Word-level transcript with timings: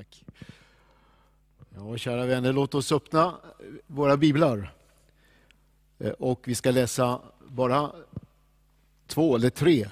Tack. 0.00 0.24
Ja, 1.74 1.96
kära 1.96 2.26
vänner, 2.26 2.52
låt 2.52 2.74
oss 2.74 2.92
öppna 2.92 3.36
våra 3.86 4.16
biblar. 4.16 4.74
Eh, 5.98 6.10
och 6.10 6.48
vi 6.48 6.54
ska 6.54 6.70
läsa 6.70 7.20
bara 7.48 7.92
två 9.06 9.36
eller 9.36 9.50
tre 9.50 9.88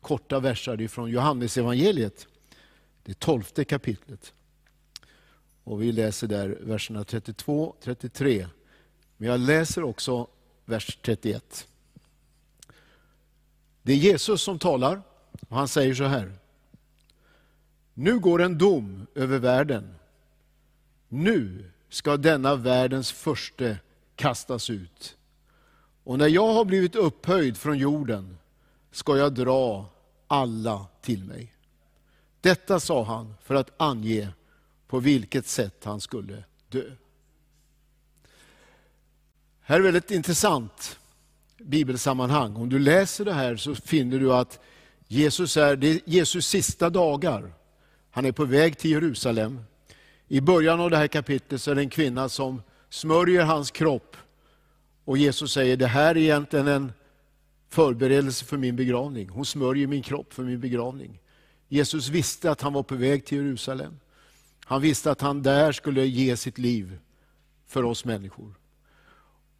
korta 0.00 0.40
verser 0.40 0.88
från 0.88 1.10
Johannesevangeliet, 1.10 2.28
det 3.02 3.18
tolfte 3.18 3.64
kapitlet. 3.64 4.32
Och 5.64 5.82
vi 5.82 5.92
läser 5.92 6.26
där 6.26 6.58
verserna 6.60 7.04
32, 7.04 7.74
33. 7.80 8.48
Men 9.16 9.28
jag 9.28 9.40
läser 9.40 9.84
också 9.84 10.26
vers 10.64 10.98
31. 11.02 11.68
Det 13.82 13.92
är 13.92 13.96
Jesus 13.96 14.42
som 14.42 14.58
talar 14.58 15.02
och 15.48 15.56
han 15.56 15.68
säger 15.68 15.94
så 15.94 16.04
här. 16.04 16.32
Nu 17.98 18.18
går 18.18 18.42
en 18.42 18.58
dom 18.58 19.06
över 19.14 19.38
världen. 19.38 19.94
Nu 21.08 21.70
ska 21.88 22.16
denna 22.16 22.54
världens 22.54 23.12
förste 23.12 23.78
kastas 24.16 24.70
ut. 24.70 25.16
Och 26.04 26.18
när 26.18 26.28
jag 26.28 26.52
har 26.52 26.64
blivit 26.64 26.94
upphöjd 26.94 27.56
från 27.56 27.78
jorden 27.78 28.38
ska 28.90 29.16
jag 29.16 29.34
dra 29.34 29.86
alla 30.26 30.86
till 31.00 31.24
mig. 31.24 31.52
Detta 32.40 32.80
sa 32.80 33.04
han 33.04 33.34
för 33.42 33.54
att 33.54 33.70
ange 33.76 34.28
på 34.88 35.00
vilket 35.00 35.46
sätt 35.46 35.84
han 35.84 36.00
skulle 36.00 36.44
dö. 36.68 36.90
Här 39.60 39.76
är 39.76 39.82
väldigt 39.82 40.10
intressant 40.10 40.98
bibelsammanhang. 41.58 42.56
Om 42.56 42.68
du 42.68 42.78
läser 42.78 43.24
det 43.24 43.32
här 43.32 43.56
så 43.56 43.74
finner 43.74 44.18
du 44.18 44.32
att 44.32 44.60
Jesus 45.08 45.56
är, 45.56 45.76
det 45.76 45.88
är 45.88 46.00
Jesus 46.04 46.46
sista 46.46 46.90
dagar. 46.90 47.52
Han 48.16 48.24
är 48.24 48.32
på 48.32 48.44
väg 48.44 48.78
till 48.78 48.90
Jerusalem. 48.90 49.60
I 50.28 50.40
början 50.40 50.80
av 50.80 50.90
det 50.90 50.96
här 50.96 51.06
kapitlet 51.06 51.62
så 51.62 51.70
är 51.70 51.74
det 51.74 51.80
en 51.80 51.90
kvinna 51.90 52.28
som 52.28 52.62
smörjer 52.88 53.44
hans 53.44 53.70
kropp. 53.70 54.16
Och 55.04 55.18
Jesus 55.18 55.52
säger, 55.52 55.76
det 55.76 55.86
här 55.86 56.10
är 56.10 56.20
egentligen 56.20 56.68
en 56.68 56.92
förberedelse 57.68 58.44
för 58.44 58.56
min 58.56 58.76
begravning. 58.76 59.28
Hon 59.28 59.46
smörjer 59.46 59.86
min 59.86 60.02
kropp 60.02 60.32
för 60.32 60.42
min 60.42 60.60
begravning. 60.60 61.20
Jesus 61.68 62.08
visste 62.08 62.50
att 62.50 62.60
han 62.60 62.72
var 62.72 62.82
på 62.82 62.94
väg 62.94 63.24
till 63.24 63.38
Jerusalem. 63.38 64.00
Han 64.64 64.80
visste 64.80 65.10
att 65.10 65.20
han 65.20 65.42
där 65.42 65.72
skulle 65.72 66.06
ge 66.06 66.36
sitt 66.36 66.58
liv 66.58 66.98
för 67.66 67.82
oss 67.82 68.04
människor. 68.04 68.54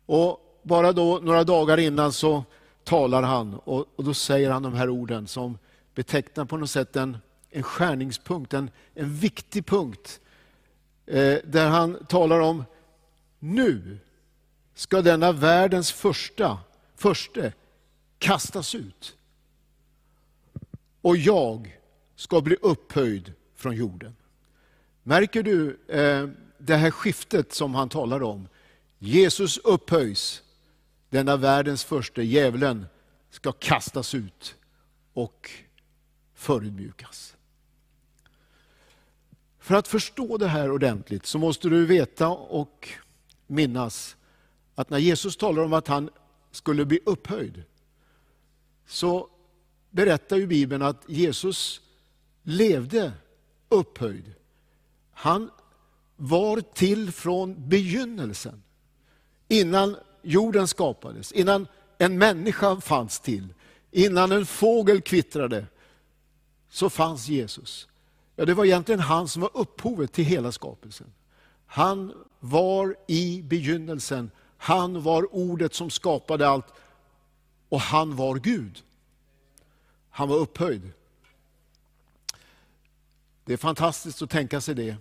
Och 0.07 0.61
bara 0.63 0.93
då, 0.93 1.19
några 1.23 1.45
dagar 1.45 1.79
innan 1.79 2.13
så 2.13 2.45
talar 2.85 3.23
han 3.23 3.55
och, 3.55 3.87
och 3.97 4.05
då 4.05 4.15
säger 4.15 4.51
han 4.51 4.63
de 4.63 4.75
här 4.75 4.89
orden 4.89 5.27
som 5.27 5.59
betecknar 5.95 6.45
på 6.45 6.57
något 6.57 6.71
sätt 6.71 6.97
en, 6.97 7.19
en 7.57 7.63
skärningspunkt, 7.63 8.55
en, 8.55 8.71
en 8.95 9.15
viktig 9.15 9.67
punkt. 9.67 10.21
Eh, 11.07 11.39
där 11.45 11.69
han 11.69 12.07
talar 12.07 12.41
om, 12.41 12.65
nu 13.39 13.99
ska 14.75 15.03
denna 15.03 15.33
världens 15.33 15.93
första, 15.93 16.59
förste 16.97 17.53
kastas 18.19 18.75
ut. 18.75 19.17
Och 21.01 21.17
jag 21.17 21.79
ska 22.17 22.41
bli 22.41 22.57
upphöjd 22.63 23.33
från 23.55 23.77
jorden. 23.77 24.17
Märker 25.03 25.43
du 25.43 25.79
eh, 25.89 26.29
det 26.59 26.77
här 26.77 26.91
skiftet 26.91 27.53
som 27.53 27.75
han 27.75 27.89
talar 27.89 28.23
om? 28.23 28.49
Jesus 28.99 29.59
upphöjs, 29.59 30.43
denna 31.11 31.37
världens 31.37 31.85
första 31.85 32.23
djävulen 32.23 32.87
ska 33.31 33.53
kastas 33.53 34.15
ut 34.15 34.57
och 35.13 35.51
förödmjukas. 36.35 37.36
För 39.67 39.75
att 39.75 39.89
förstå 39.89 40.37
det 40.37 40.47
här 40.47 40.71
ordentligt 40.71 41.27
så 41.27 41.39
måste 41.39 41.69
du 41.69 41.87
veta 41.87 42.29
och 42.29 42.89
minnas 43.47 44.17
att 44.75 44.91
när 44.91 44.99
Jesus 44.99 45.37
talar 45.37 45.63
om 45.63 45.73
att 45.73 45.89
han 45.89 46.11
skulle 46.51 46.85
bli 46.85 47.01
upphöjd, 47.05 47.63
så 48.87 49.29
berättar 49.91 50.37
ju 50.37 50.47
Bibeln 50.47 50.83
att 50.83 51.05
Jesus 51.09 51.81
levde 52.43 53.13
upphöjd. 53.69 54.33
Han 55.13 55.51
var 56.17 56.61
till 56.61 57.13
från 57.13 57.69
begynnelsen. 57.69 58.63
Innan 59.49 59.97
jorden 60.23 60.69
skapades, 60.69 61.33
innan 61.33 61.67
en 61.99 62.19
människa 62.19 62.81
fanns 62.81 63.21
till, 63.21 63.55
innan 63.91 64.33
en 64.33 64.47
fågel 64.47 65.01
kvittrade, 65.01 65.67
så 66.71 66.91
fanns 66.91 67.29
Jesus. 67.29 67.89
Ja, 68.37 68.45
det 68.45 68.55
var 68.55 68.65
egentligen 68.65 69.01
han 69.01 69.29
som 69.29 69.43
var 69.43 69.51
upphovet 69.55 70.13
till 70.13 70.25
hela 70.25 70.53
skapelsen. 70.53 71.07
Han 71.67 72.13
var 72.41 72.97
i 73.07 73.43
begynnelsen, 73.43 74.31
han 74.57 75.03
var 75.03 75.35
ordet 75.35 75.75
som 75.75 75.91
skapade 75.91 76.49
allt 76.49 76.67
och 77.69 77.81
han 77.81 78.17
var 78.17 78.35
Gud. 78.35 78.83
Han 80.11 80.29
var 80.29 80.37
upphöjd. 80.37 80.91
Det 83.45 83.53
är 83.53 83.57
fantastiskt 83.57 84.23
att 84.23 84.31
tänka 84.31 84.61
sig 84.61 84.75
det. 84.75 84.97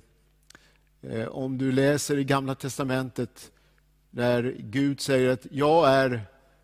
Eh, 1.02 1.28
om 1.28 1.58
du 1.58 1.72
läser 1.72 2.18
i 2.18 2.24
Gamla 2.24 2.56
Testamentet 2.56 3.52
när 4.10 4.56
Gud 4.60 5.02
säger 5.02 5.30
att 5.30 5.48
jag 5.52 5.90
är 5.90 6.22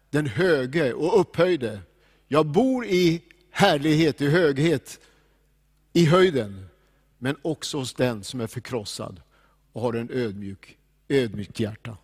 den 0.10 0.28
höge 0.28 0.94
och 0.94 1.20
upphöjde. 1.20 1.80
Jag 2.28 2.46
bor 2.46 2.86
i 2.86 3.24
härlighet, 3.52 4.22
i 4.22 4.30
höghet, 4.30 5.00
i 5.94 6.06
höjden, 6.06 6.66
men 7.18 7.36
också 7.42 7.78
hos 7.78 7.94
den 7.94 8.24
som 8.24 8.42
är 8.42 8.48
förkrossad 8.48 9.22
och 9.74 9.82
har 9.82 9.94
en 9.94 10.10
ödmjuk, 10.12 10.78
ödmjukt 11.08 11.60
hjärta. 11.60 11.98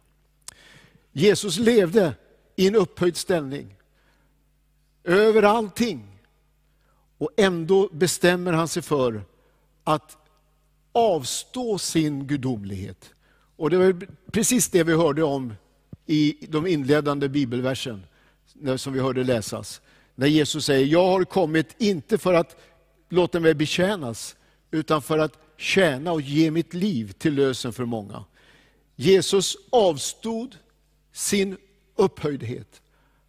Jesus 1.12 1.58
levde 1.58 2.14
i 2.56 2.68
en 2.68 2.76
upphöjd 2.76 3.18
ställning, 3.18 3.76
över 5.04 5.44
allting. 5.44 6.20
Och 7.18 7.30
ändå 7.38 7.90
bestämmer 7.92 8.54
han 8.54 8.68
sig 8.68 8.82
för 8.82 9.24
att 9.84 10.18
avstå 10.92 11.78
sin 11.78 12.28
gudomlighet. 12.28 13.14
Och 13.56 13.70
det 13.70 13.78
var 13.78 14.08
precis 14.32 14.70
det 14.70 14.84
vi 14.84 14.94
hörde 14.94 15.24
om 15.24 15.54
i 16.06 16.46
de 16.50 16.68
inledande 16.68 17.30
bibelversen, 17.30 18.04
som 18.78 18.94
vi 18.94 19.00
hörde 19.00 19.24
läsas. 19.24 19.82
När 20.16 20.28
Jesus 20.28 20.66
säger, 20.66 20.86
jag 20.86 21.08
har 21.08 21.24
kommit 21.24 21.76
inte 21.78 22.18
för 22.18 22.34
att 22.34 22.56
låter 23.10 23.40
mig 23.40 23.54
betjänas, 23.54 24.36
utan 24.72 25.02
för 25.02 25.18
att 25.18 25.38
tjäna 25.58 26.12
och 26.12 26.22
ge 26.22 26.52
mitt 26.52 26.74
liv 26.74 27.12
till 27.12 27.34
lösen 27.34 27.74
för 27.74 27.86
många. 27.86 28.26
Jesus 28.96 29.58
avstod 29.70 30.56
sin 31.12 31.58
upphöjdhet. 31.96 32.82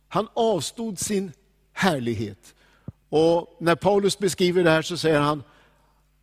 Han 0.09 0.29
avstod 0.35 0.99
sin 0.99 1.33
härlighet. 1.73 2.55
Och 3.09 3.57
när 3.61 3.75
Paulus 3.75 4.19
beskriver 4.19 4.65
det 4.65 4.71
här 4.71 4.83
så 4.83 4.97
säger 4.97 5.21
han, 5.21 5.43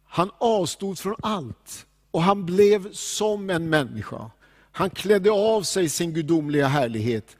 han 0.05 0.31
avstod 0.37 0.99
från 0.99 1.15
allt 1.21 1.85
och 2.11 2.23
han 2.23 2.45
blev 2.45 2.91
som 2.91 3.49
en 3.49 3.69
människa. 3.69 4.31
Han 4.71 4.89
klädde 4.89 5.31
av 5.31 5.63
sig 5.63 5.89
sin 5.89 6.13
gudomliga 6.13 6.67
härlighet 6.67 7.37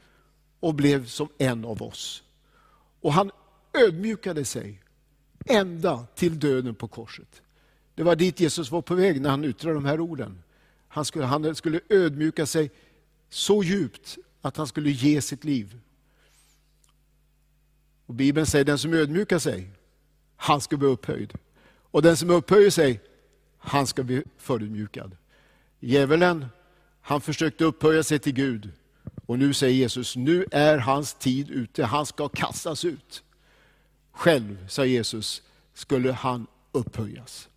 och 0.60 0.74
blev 0.74 1.06
som 1.06 1.28
en 1.38 1.64
av 1.64 1.82
oss. 1.82 2.22
Och 3.00 3.12
han 3.12 3.30
ödmjukade 3.72 4.44
sig 4.44 4.82
ända 5.48 6.06
till 6.14 6.38
döden 6.38 6.74
på 6.74 6.88
korset. 6.88 7.42
Det 7.94 8.02
var 8.02 8.16
dit 8.16 8.40
Jesus 8.40 8.70
var 8.70 8.82
på 8.82 8.94
väg 8.94 9.20
när 9.20 9.30
han 9.30 9.44
yttrade 9.44 9.74
de 9.74 9.84
här 9.84 10.00
orden. 10.00 10.42
Han 10.88 11.04
skulle, 11.04 11.24
han 11.24 11.54
skulle 11.54 11.80
ödmjuka 11.88 12.46
sig 12.46 12.70
så 13.30 13.62
djupt 13.62 14.18
att 14.40 14.56
han 14.56 14.66
skulle 14.66 14.90
ge 14.90 15.22
sitt 15.22 15.44
liv. 15.44 15.78
Och 18.06 18.14
Bibeln 18.14 18.46
säger 18.46 18.64
den 18.64 18.78
som 18.78 18.94
ödmjukar 18.94 19.38
sig, 19.38 19.70
han 20.36 20.60
ska 20.60 20.76
bli 20.76 20.88
upphöjd. 20.88 21.32
Och 21.90 22.02
den 22.02 22.16
som 22.16 22.30
upphöjer 22.30 22.70
sig, 22.70 23.00
han 23.58 23.86
ska 23.86 24.02
bli 24.02 24.22
förödmjukad. 24.36 25.16
Djävulen, 25.80 26.46
han 27.00 27.20
försökte 27.20 27.64
upphöja 27.64 28.02
sig 28.02 28.18
till 28.18 28.32
Gud. 28.34 28.70
Och 29.26 29.38
nu 29.38 29.54
säger 29.54 29.74
Jesus, 29.74 30.16
nu 30.16 30.46
är 30.50 30.78
hans 30.78 31.14
tid 31.14 31.50
ute, 31.50 31.84
han 31.84 32.06
ska 32.06 32.28
kastas 32.28 32.84
ut. 32.84 33.22
Själv, 34.12 34.68
sa 34.68 34.84
Jesus, 34.84 35.42
skulle 35.76 36.12
han 36.12 36.46
upphöjas. 36.72 37.48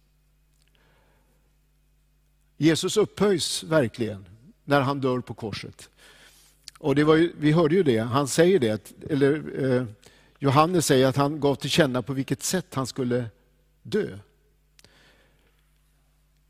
Jesus 2.58 2.98
upphöjs 2.98 3.64
verkligen 3.64 4.26
när 4.64 4.82
han 4.82 5.02
dör 5.02 5.20
på 5.20 5.34
korset. 5.34 5.90
Och 6.80 6.96
det 6.96 7.04
var 7.04 7.16
ju, 7.16 7.34
vi 7.38 7.52
hörde 7.52 7.76
ju 7.76 7.84
det, 7.84 8.00
han 8.00 8.28
säger 8.28 8.60
det, 8.60 8.94
eller 9.10 9.64
eh, 9.64 9.86
Johannes 10.40 10.86
säger 10.86 11.08
att 11.08 11.16
han 11.16 11.40
gav 11.40 11.56
till 11.56 11.70
känna 11.70 12.02
på 12.02 12.14
vilket 12.14 12.44
sätt 12.44 12.74
han 12.74 12.88
skulle 12.88 13.26
dö. 13.82 14.20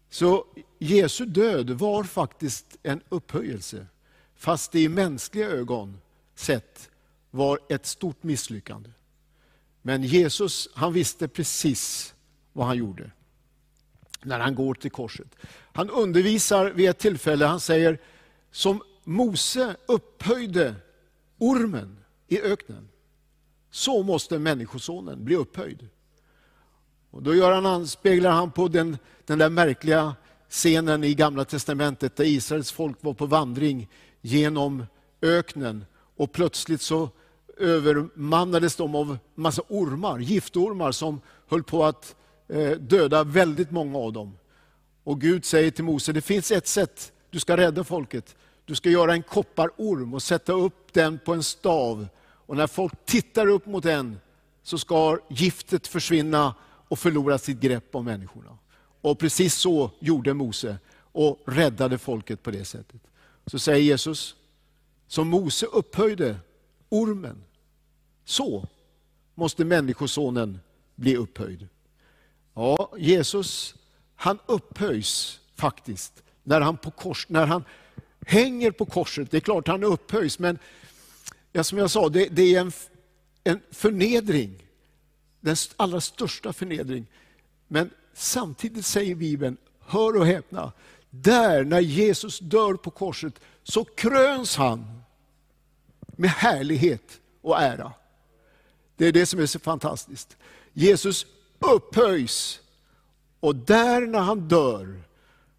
Så 0.10 0.46
Jesu 0.80 1.26
död 1.26 1.70
var 1.70 2.04
faktiskt 2.04 2.78
en 2.84 3.02
upphöjelse, 3.10 3.88
fast 4.36 4.72
det 4.72 4.80
i 4.80 4.90
mänskliga 4.90 5.50
ögon 5.50 6.02
sett 6.36 6.90
var 7.32 7.60
ett 7.70 7.86
stort 7.86 8.24
misslyckande. 8.24 8.90
Men 9.82 10.04
Jesus 10.04 10.70
han 10.74 10.94
visste 10.94 11.28
precis 11.28 12.14
vad 12.54 12.68
han 12.68 12.78
gjorde. 12.78 13.12
när 14.24 14.40
han 14.40 14.56
går 14.56 14.74
till 14.74 14.92
korset. 14.92 15.36
Han 15.74 15.90
undervisar 15.90 16.72
vid 16.72 16.90
ett 16.90 17.00
tillfälle, 17.00 17.46
han 17.46 17.60
säger, 17.60 18.00
som 18.52 18.82
Mose 19.04 19.76
upphöjde 19.86 20.76
ormen 21.38 21.98
i 22.28 22.42
öknen, 22.42 22.90
så 23.72 24.04
måste 24.04 24.40
Människosonen 24.40 25.26
bli 25.26 25.36
upphöjd. 25.36 25.88
Och 27.12 27.24
då 27.24 27.36
gör 27.36 27.52
han, 27.52 27.66
anspeglar 27.66 28.32
han 28.32 28.52
på 28.52 28.68
den, 28.68 28.98
den 29.26 29.40
där 29.40 29.50
märkliga 29.50 30.16
scenen 30.50 31.04
i 31.04 31.14
Gamla 31.14 31.46
Testamentet 31.46 32.16
där 32.16 32.26
Israels 32.26 32.72
folk 32.72 32.98
var 33.02 33.14
på 33.14 33.26
vandring 33.26 33.90
genom 34.22 34.86
öknen 35.22 35.86
och 36.16 36.32
plötsligt 36.32 36.82
så 36.82 37.10
övermannades 37.60 38.76
de 38.76 38.96
av 38.96 39.18
massa 39.36 39.62
ormar, 39.68 40.20
giftormar 40.20 40.92
som 40.92 41.22
höll 41.48 41.64
på 41.64 41.86
att 41.86 42.16
eh, 42.48 42.72
döda 42.72 43.24
väldigt 43.24 43.72
många 43.72 43.98
av 43.98 44.14
dem. 44.14 44.38
Och 45.04 45.22
Gud 45.22 45.46
säger 45.46 45.72
till 45.72 45.84
Mose, 45.84 46.12
det 46.12 46.22
finns 46.22 46.52
ett 46.52 46.68
sätt 46.68 47.12
du 47.30 47.40
ska 47.40 47.58
rädda 47.58 47.84
folket. 47.84 48.36
Du 48.66 48.76
ska 48.76 48.90
göra 48.90 49.14
en 49.14 49.24
kopparorm 49.24 50.14
och 50.14 50.24
sätta 50.24 50.54
upp 50.54 50.94
den 50.94 51.20
på 51.26 51.34
en 51.34 51.44
stav. 51.44 52.08
Och 52.22 52.58
när 52.58 52.68
folk 52.68 53.06
tittar 53.06 53.48
upp 53.48 53.66
mot 53.66 53.84
den 53.84 54.20
så 54.64 54.78
ska 54.78 55.18
giftet 55.30 55.88
försvinna 55.88 56.56
och 56.88 57.00
förlora 57.00 57.38
sitt 57.38 57.60
grepp 57.60 57.96
om 57.96 58.06
människorna. 58.06 58.58
Och 59.02 59.20
precis 59.20 59.56
så 59.56 59.92
gjorde 60.00 60.34
Mose 60.34 60.78
och 61.12 61.40
räddade 61.46 61.98
folket 61.98 62.44
på 62.44 62.52
det 62.52 62.66
sättet. 62.66 63.02
Så 63.46 63.60
säger 63.60 63.84
Jesus, 63.84 64.36
som 65.08 65.28
Mose 65.28 65.66
upphöjde 65.66 66.36
ormen, 66.90 67.44
så 68.30 68.68
måste 69.36 69.66
Människosonen 69.66 70.60
bli 70.96 71.16
upphöjd. 71.16 71.68
Ja, 72.54 72.94
Jesus 72.98 73.76
han 74.16 74.40
upphöjs 74.46 75.40
faktiskt 75.56 76.24
när 76.44 76.62
han, 76.62 76.78
på 76.78 76.92
kors, 76.92 77.26
när 77.30 77.46
han 77.46 77.64
hänger 78.26 78.72
på 78.72 78.86
korset. 78.86 79.32
Det 79.32 79.38
är 79.38 79.42
klart 79.42 79.68
han 79.68 79.84
upphöjs, 79.84 80.40
men 80.40 80.60
ja, 81.52 81.64
som 81.64 81.78
jag 81.78 81.92
sa, 81.92 82.10
det, 82.10 82.26
det 82.26 82.56
är 82.56 82.62
en, 82.62 82.72
en 83.44 83.60
förnedring. 83.72 84.64
Den 85.40 85.56
allra 85.76 86.02
största 86.02 86.54
förnedring. 86.54 87.06
Men 87.68 87.90
samtidigt 88.14 88.86
säger 88.86 89.16
Bibeln, 89.16 89.58
hör 89.80 90.16
och 90.16 90.26
häpna, 90.26 90.72
där 91.10 91.64
när 91.64 91.80
Jesus 91.80 92.40
dör 92.40 92.74
på 92.74 92.92
korset 92.92 93.40
så 93.64 93.84
kröns 93.86 94.56
han 94.56 95.02
med 96.08 96.30
härlighet 96.30 97.20
och 97.42 97.62
ära. 97.62 97.94
Det 99.00 99.08
är 99.08 99.12
det 99.12 99.26
som 99.26 99.40
är 99.40 99.46
så 99.46 99.60
fantastiskt. 99.60 100.38
Jesus 100.74 101.26
upphöjs 101.60 102.60
och 103.40 103.56
där 103.56 104.02
när 104.02 104.20
han 104.20 104.48
dör 104.48 105.02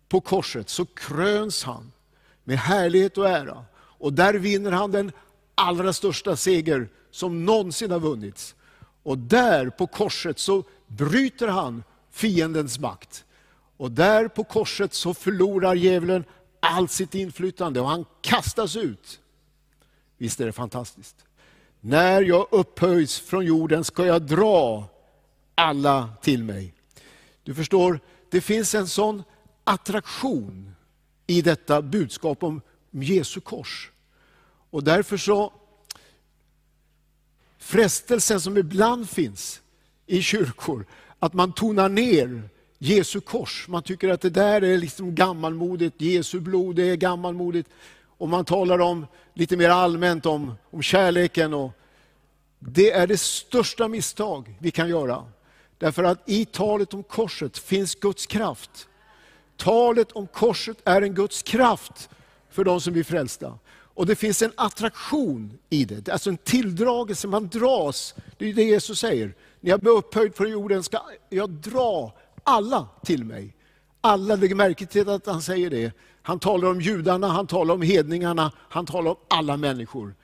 på 0.08 0.20
korset 0.20 0.68
så 0.68 0.84
kröns 0.86 1.64
han 1.64 1.92
med 2.44 2.58
härlighet 2.58 3.18
och 3.18 3.28
ära. 3.28 3.64
Och 3.74 4.12
där 4.12 4.34
vinner 4.34 4.70
han 4.70 4.90
den 4.90 5.12
allra 5.54 5.92
största 5.92 6.36
seger 6.36 6.88
som 7.10 7.44
någonsin 7.44 7.90
har 7.90 8.00
vunnits. 8.00 8.54
Och 9.02 9.18
där 9.18 9.70
på 9.70 9.86
korset 9.86 10.38
så 10.38 10.64
bryter 10.86 11.48
han 11.48 11.82
fiendens 12.10 12.78
makt. 12.78 13.24
Och 13.76 13.90
där 13.90 14.28
på 14.28 14.44
korset 14.44 14.94
så 14.94 15.14
förlorar 15.14 15.74
djävulen 15.74 16.24
allt 16.60 16.90
sitt 16.90 17.14
inflytande 17.14 17.80
och 17.80 17.88
han 17.88 18.04
kastas 18.20 18.76
ut. 18.76 19.20
Visst 20.18 20.40
är 20.40 20.46
det 20.46 20.52
fantastiskt? 20.52 21.16
När 21.80 22.22
jag 22.22 22.46
upphöjs 22.50 23.20
från 23.20 23.46
jorden 23.46 23.84
ska 23.84 24.06
jag 24.06 24.22
dra 24.22 24.88
alla 25.54 26.10
till 26.22 26.44
mig. 26.44 26.74
Du 27.42 27.54
förstår, 27.54 28.00
det 28.30 28.40
finns 28.40 28.74
en 28.74 28.88
sån 28.88 29.22
attraktion 29.64 30.74
i 31.26 31.42
detta 31.42 31.82
budskap 31.82 32.42
om 32.42 32.60
Jesu 32.90 33.40
kors. 33.40 33.90
Och 34.70 34.84
därför 34.84 35.16
så, 35.16 35.52
frestelsen 37.58 38.40
som 38.40 38.56
ibland 38.56 39.08
finns 39.10 39.60
i 40.06 40.22
kyrkor, 40.22 40.86
att 41.18 41.32
man 41.34 41.52
tonar 41.52 41.88
ner 41.88 42.42
Jesu 42.78 43.20
kors. 43.20 43.68
Man 43.68 43.82
tycker 43.82 44.08
att 44.08 44.20
det 44.20 44.30
där 44.30 44.64
är 44.64 44.78
liksom 44.78 45.14
gammalmodigt, 45.14 46.00
Jesu 46.00 46.40
blod 46.40 46.76
det 46.76 46.90
är 46.90 46.96
gammalmodigt. 46.96 47.70
Och 48.20 48.28
man 48.28 48.44
talar 48.44 48.78
om 48.78 49.06
lite 49.34 49.56
mer 49.56 49.68
allmänt 49.68 50.26
om, 50.26 50.54
om 50.70 50.82
kärleken. 50.82 51.54
Och 51.54 51.70
det 52.58 52.92
är 52.92 53.06
det 53.06 53.20
största 53.20 53.88
misstag 53.88 54.56
vi 54.58 54.70
kan 54.70 54.88
göra. 54.88 55.24
Därför 55.78 56.04
att 56.04 56.28
i 56.28 56.44
talet 56.44 56.94
om 56.94 57.02
korset 57.02 57.58
finns 57.58 57.94
Guds 57.94 58.26
kraft. 58.26 58.88
Talet 59.56 60.12
om 60.12 60.26
korset 60.26 60.76
är 60.84 61.02
en 61.02 61.14
Guds 61.14 61.42
kraft 61.42 62.08
för 62.50 62.64
de 62.64 62.80
som 62.80 62.92
blir 62.92 63.04
frälsta. 63.04 63.58
Och 63.94 64.06
det 64.06 64.16
finns 64.16 64.42
en 64.42 64.52
attraktion 64.56 65.58
i 65.70 65.84
det, 65.84 66.08
alltså 66.08 66.30
en 66.30 66.36
tilldragelse, 66.36 67.28
man 67.28 67.48
dras. 67.48 68.14
Det 68.38 68.48
är 68.48 68.54
det 68.54 68.64
Jesus 68.64 68.98
säger. 68.98 69.34
När 69.60 69.70
jag 69.70 69.80
blir 69.80 69.92
upphöjd 69.92 70.34
från 70.34 70.50
jorden 70.50 70.82
ska 70.82 71.00
jag 71.28 71.50
dra 71.50 72.12
alla 72.44 72.88
till 73.04 73.24
mig. 73.24 73.54
Alla, 74.00 74.36
lägger 74.36 74.54
märke 74.54 74.86
till 74.86 75.08
att 75.08 75.26
han 75.26 75.42
säger 75.42 75.70
det. 75.70 75.92
Han 76.22 76.38
talar 76.38 76.68
om 76.68 76.80
judarna, 76.80 77.28
han 77.28 77.46
talar 77.46 77.74
om 77.74 77.82
hedningarna, 77.82 78.52
han 78.56 78.86
talar 78.86 79.10
om 79.10 79.16
alla 79.28 79.56
människor. 79.56 80.14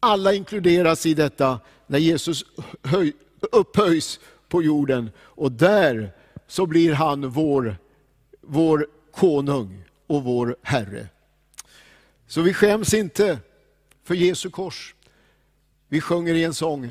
Alla 0.00 0.34
inkluderas 0.34 1.06
i 1.06 1.14
detta 1.14 1.60
när 1.86 1.98
Jesus 1.98 2.44
höj, 2.82 3.12
upphöjs 3.52 4.20
på 4.48 4.62
jorden. 4.62 5.10
Och 5.18 5.52
där 5.52 6.12
så 6.46 6.66
blir 6.66 6.92
han 6.92 7.28
vår, 7.30 7.76
vår 8.40 8.86
konung 9.12 9.84
och 10.06 10.24
vår 10.24 10.56
Herre. 10.62 11.08
Så 12.26 12.42
vi 12.42 12.54
skäms 12.54 12.94
inte 12.94 13.38
för 14.04 14.14
Jesu 14.14 14.50
kors. 14.50 14.94
Vi 15.88 16.00
sjunger 16.00 16.34
i 16.34 16.44
en 16.44 16.54
sång, 16.54 16.90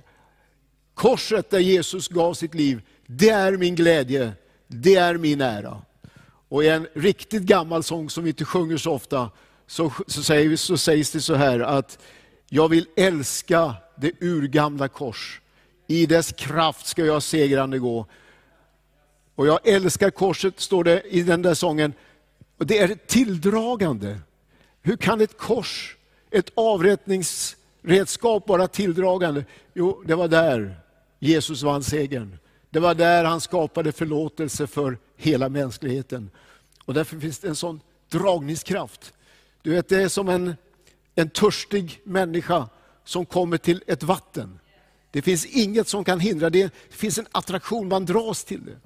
korset 0.94 1.50
där 1.50 1.60
Jesus 1.60 2.08
gav 2.08 2.34
sitt 2.34 2.54
liv, 2.54 2.82
det 3.06 3.30
är 3.30 3.58
min 3.58 3.76
glädje, 3.76 4.34
det 4.68 4.96
är 4.96 5.18
min 5.18 5.42
ära. 5.42 5.82
Och 6.50 6.64
i 6.64 6.68
en 6.68 6.88
riktigt 6.94 7.44
gammal 7.44 7.84
sång 7.84 8.10
som 8.10 8.24
vi 8.24 8.30
inte 8.30 8.46
sjunger 8.46 8.78
så 8.78 8.92
ofta, 8.92 9.32
så, 9.68 9.94
så, 10.08 10.24
säger 10.24 10.50
vi, 10.50 10.58
så 10.58 10.78
sägs 10.78 11.12
det 11.12 11.22
så 11.22 11.36
här 11.36 11.60
att 11.60 12.00
jag 12.50 12.70
vill 12.70 12.88
älska 12.96 13.76
det 13.96 14.12
urgamla 14.22 14.88
kors. 14.88 15.42
I 15.88 16.06
dess 16.06 16.32
kraft 16.32 16.88
ska 16.88 17.06
jag 17.06 17.24
segrande 17.24 17.80
gå. 17.80 18.06
Och 19.36 19.48
jag 19.48 19.68
älskar 19.68 20.10
korset, 20.10 20.60
står 20.60 20.84
det 20.84 21.02
i 21.02 21.22
den 21.22 21.42
där 21.42 21.54
sången. 21.54 21.94
Och 22.58 22.66
det 22.66 22.80
är 22.80 22.96
tilldragande. 23.08 24.20
Hur 24.82 24.98
kan 24.98 25.22
ett 25.22 25.38
kors, 25.38 25.98
ett 26.32 26.52
avrättningsredskap 26.56 28.48
vara 28.48 28.68
tilldragande? 28.68 29.46
Jo, 29.74 30.04
det 30.06 30.16
var 30.16 30.28
där 30.28 30.80
Jesus 31.20 31.64
vann 31.64 31.84
segern. 31.84 32.38
Det 32.70 32.80
var 32.80 32.94
där 32.96 33.24
han 33.24 33.42
skapade 33.42 33.92
förlåtelse 33.92 34.68
för 34.68 34.98
hela 35.16 35.50
mänskligheten. 35.50 36.30
Och 36.86 36.94
därför 36.94 37.20
finns 37.20 37.40
det 37.40 37.48
en 37.48 37.56
sån 37.56 37.80
dragningskraft. 38.10 39.14
Du 39.62 39.72
vet, 39.72 39.90
det 39.90 40.02
är 40.02 40.08
som 40.08 40.30
en, 40.30 40.56
en 41.16 41.30
törstig 41.30 42.02
människa 42.04 42.70
som 43.04 43.26
kommer 43.26 43.58
till 43.58 43.84
ett 43.88 44.04
vatten. 44.04 44.60
Det 45.12 45.22
finns 45.22 45.46
inget 45.46 45.88
som 45.88 46.04
kan 46.04 46.20
hindra 46.20 46.50
det. 46.50 46.64
Det 46.64 46.96
finns 46.96 47.18
en 47.18 47.28
attraktion, 47.32 47.88
man 47.88 48.06
dras 48.06 48.44
till 48.44 48.66
det. 48.66 48.78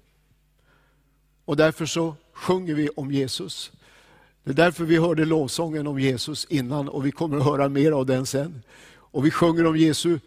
Och 1.45 1.57
därför 1.57 1.85
så 1.85 2.15
sjunger 2.33 2.73
vi 2.73 2.89
om 2.89 3.11
Jesus. 3.11 3.71
Det 4.43 4.51
är 4.51 4.55
därför 4.55 4.83
vi 4.83 4.97
hörde 4.97 5.25
lovsången 5.25 5.87
om 5.87 5.99
Jesus 5.99 6.45
innan 6.49 6.89
och 6.89 7.05
vi 7.05 7.11
kommer 7.11 7.37
att 7.37 7.43
höra 7.43 7.69
mer 7.69 7.91
av 7.91 8.05
den 8.05 8.25
sen. 8.25 8.63
Och 8.89 9.25
vi 9.25 9.31
sjunger 9.31 9.65
om 9.65 9.77
Jesu 9.77 10.19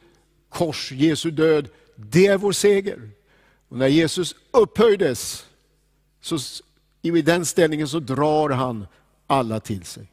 kors, 0.49 0.93
Jesu 0.93 1.31
död. 1.31 1.69
Det 1.97 2.27
är 2.27 2.39
vår 2.39 2.53
seger. 2.53 3.11
Och 3.69 3.79
när 3.79 3.89
Jesus 3.89 4.35
upphöjdes, 4.51 5.47
så 6.23 6.39
i 7.03 7.23
den 7.23 7.47
ställningen 7.47 7.89
så 7.89 8.01
drar 8.01 8.51
han 8.51 8.87
alla 9.27 9.61
till 9.61 9.85
sig. 9.85 10.13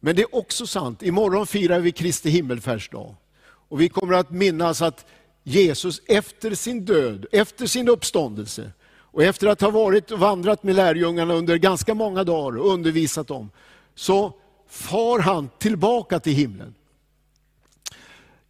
Men 0.00 0.16
det 0.16 0.22
är 0.22 0.34
också 0.34 0.66
sant, 0.66 1.02
imorgon 1.02 1.46
firar 1.46 1.80
vi 1.80 1.92
Kristi 1.92 2.30
himmelfärdsdag. 2.30 3.14
Och 3.44 3.80
vi 3.80 3.88
kommer 3.88 4.14
att 4.14 4.30
minnas 4.30 4.82
att 4.82 5.06
Jesus 5.42 6.02
efter 6.06 6.54
sin 6.54 6.84
död, 6.84 7.26
efter 7.32 7.66
sin 7.66 7.88
uppståndelse, 7.88 8.72
och 9.16 9.22
efter 9.22 9.46
att 9.46 9.60
ha 9.60 9.70
varit 9.70 10.10
och 10.10 10.18
vandrat 10.18 10.62
med 10.62 10.74
lärjungarna 10.74 11.34
under 11.34 11.56
ganska 11.56 11.94
många 11.94 12.24
dagar 12.24 12.58
och 12.58 12.72
undervisat 12.72 13.28
dem, 13.28 13.50
så 13.94 14.32
far 14.68 15.18
han 15.18 15.48
tillbaka 15.58 16.20
till 16.20 16.32
himlen. 16.32 16.74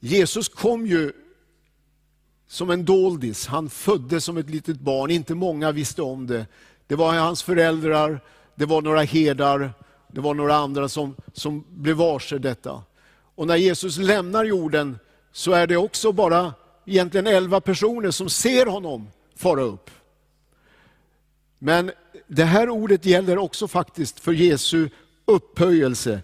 Jesus 0.01 0.49
kom 0.49 0.87
ju 0.87 1.13
som 2.57 2.71
en 2.71 2.85
doldis, 2.85 3.47
han 3.47 3.71
föddes 3.71 4.25
som 4.25 4.37
ett 4.37 4.51
litet 4.51 4.81
barn, 4.81 5.11
inte 5.11 5.35
många 5.35 5.73
visste 5.73 6.03
om 6.03 6.27
det. 6.27 6.47
Det 6.87 6.95
var 6.95 7.13
hans 7.15 7.43
föräldrar, 7.43 8.21
det 8.55 8.65
var 8.65 8.83
några 8.83 9.03
herdar, 9.03 9.73
det 10.09 10.21
var 10.21 10.35
några 10.35 10.55
andra 10.55 10.89
som, 10.89 11.17
som 11.33 11.65
blev 11.69 11.97
varse 11.97 12.39
detta. 12.39 12.83
Och 13.35 13.47
när 13.47 13.57
Jesus 13.57 13.99
lämnar 13.99 14.45
jorden 14.45 14.99
så 15.33 15.53
är 15.53 15.67
det 15.67 15.77
också 15.77 16.13
bara 16.13 16.55
egentligen 16.87 17.27
elva 17.27 17.61
personer 17.61 18.11
som 18.11 18.29
ser 18.29 18.67
honom 18.67 19.09
fara 19.35 19.63
upp. 19.63 19.91
Men 21.59 21.91
det 22.27 22.45
här 22.45 22.69
ordet 22.69 23.05
gäller 23.05 23.39
också 23.39 23.69
faktiskt 23.69 24.21
för 24.21 24.33
Jesu 24.33 24.89
upphöjelse. 25.25 26.21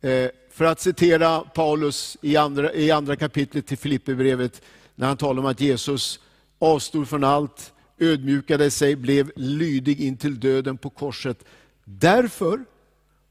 Eh, 0.00 0.30
för 0.50 0.64
att 0.64 0.80
citera 0.80 1.40
Paulus 1.40 2.16
i 2.20 2.36
andra, 2.36 2.72
i 2.72 2.90
andra 2.90 3.16
kapitlet 3.16 3.66
till 3.66 3.78
Filipperbrevet, 3.78 4.62
när 4.98 5.06
han 5.06 5.16
talar 5.16 5.42
om 5.42 5.46
att 5.46 5.60
Jesus 5.60 6.20
avstod 6.58 7.08
från 7.08 7.24
allt, 7.24 7.72
ödmjukade 7.98 8.70
sig, 8.70 8.96
blev 8.96 9.32
lydig 9.36 10.00
intill 10.00 10.40
döden 10.40 10.78
på 10.78 10.90
korset. 10.90 11.44
Därför 11.84 12.64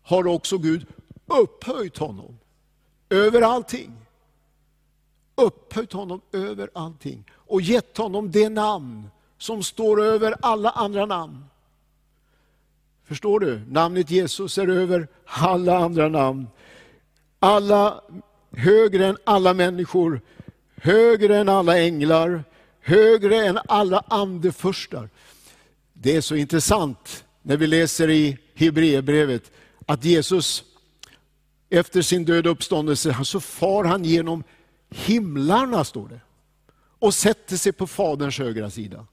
har 0.04 0.28
också 0.28 0.58
Gud 0.58 0.86
upphöjt 1.26 1.98
honom 1.98 2.38
över 3.10 3.42
allting. 3.42 3.92
Upphöjt 5.36 5.94
honom 5.94 6.22
över 6.32 6.70
allting 6.74 7.24
och 7.34 7.62
gett 7.62 7.98
honom 7.98 8.32
det 8.32 8.50
namn 8.50 9.10
som 9.38 9.64
står 9.64 10.02
över 10.02 10.36
alla 10.42 10.70
andra 10.70 11.06
namn. 11.06 11.46
Förstår 13.04 13.40
du? 13.40 13.62
Namnet 13.70 14.12
Jesus 14.12 14.58
är 14.58 14.68
över 14.68 15.08
alla 15.26 15.78
andra 15.78 16.08
namn. 16.10 16.48
Alla, 17.40 18.02
högre 18.52 19.06
än 19.06 19.18
alla 19.24 19.54
människor, 19.54 20.22
högre 20.82 21.38
än 21.38 21.50
alla 21.50 21.80
änglar, 21.80 22.44
högre 22.80 23.46
än 23.46 23.60
alla 23.68 24.04
andefurstar. 24.08 25.10
Det 25.94 26.16
är 26.16 26.22
så 26.22 26.36
intressant 26.36 27.26
när 27.42 27.58
vi 27.58 27.68
läser 27.68 28.10
i 28.10 28.38
Hebreerbrevet 28.54 29.52
att 29.86 30.06
Jesus 30.06 30.64
efter 31.70 32.02
sin 32.02 32.26
död 32.26 32.48
och 32.48 32.52
uppståndelse 32.52 33.18
så 33.24 33.40
far 33.40 33.84
han 33.84 34.04
genom 34.06 34.44
himlarna, 34.90 35.84
står 35.84 36.08
det, 36.08 36.20
och 37.00 37.14
sätter 37.14 37.58
sig 37.58 37.72
på 37.72 37.88
Faderns 37.88 38.40
högra 38.40 38.70
sida. 38.70 39.06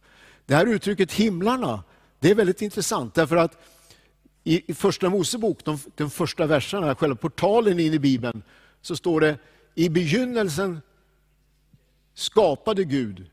Det 0.46 0.54
här 0.54 0.66
uttrycket 0.66 1.12
himlarna, 1.12 1.82
det 2.20 2.30
är 2.30 2.34
väldigt 2.34 2.62
intressant 2.62 3.14
därför 3.14 3.36
att 3.36 3.62
i 4.44 4.74
första 4.74 5.10
Mosebok, 5.10 5.64
de, 5.64 5.78
de 5.94 6.10
första 6.10 6.46
verserna, 6.46 6.94
själva 6.94 7.16
portalen 7.16 7.80
in 7.80 7.94
i 7.94 7.98
Bibeln, 7.98 8.42
så 8.82 8.96
står 8.96 9.20
det 9.20 9.38
i 9.74 9.88
begynnelsen 9.88 10.80
skapade 12.14 12.84
Gud 12.84 13.26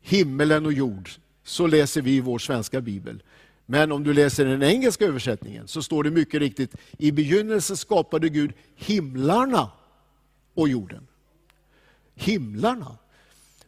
himmelen 0.00 0.66
och 0.66 0.72
jord. 0.72 1.10
Så 1.44 1.66
läser 1.66 2.02
vi 2.02 2.16
i 2.16 2.20
vår 2.20 2.38
svenska 2.38 2.80
bibel. 2.80 3.22
Men 3.66 3.92
om 3.92 4.04
du 4.04 4.14
läser 4.14 4.44
den 4.44 4.62
engelska 4.62 5.04
översättningen 5.04 5.68
så 5.68 5.82
står 5.82 6.04
det 6.04 6.10
mycket 6.10 6.40
riktigt, 6.40 6.76
i 6.98 7.12
begynnelsen 7.12 7.76
skapade 7.76 8.28
Gud 8.28 8.52
himlarna 8.76 9.70
och 10.54 10.68
jorden. 10.68 11.06
Himlarna. 12.14 12.96